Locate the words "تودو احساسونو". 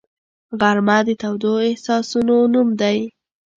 1.21-2.37